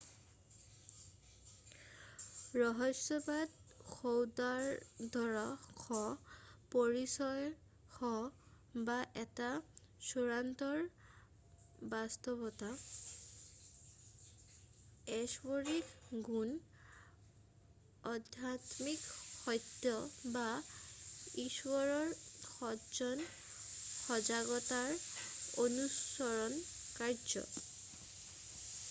ৰহস্যবাদ 2.59 3.51
সৌহাৰ্দ্যৰ 3.89 5.35
সহ 5.81 5.99
পৰিচয় 6.75 7.43
সহ 7.97 8.79
বা 8.87 8.95
এটা 9.23 9.49
চূড়ান্ত 10.11 10.71
বাস্তৱতা 11.91 12.71
ঐশ্বৰিক 15.17 15.93
গুণ 16.31 16.57
আধ্যাত্মিক 18.13 19.05
সত্য 19.11 19.95
বা 20.39 20.47
ঈশ্বৰৰ 21.45 21.93
সজ্ঞান 22.15 23.21
সজাগতাৰ 23.27 24.97
অনুসৰণ 25.67 26.59
কাৰ্য্য 26.99 27.45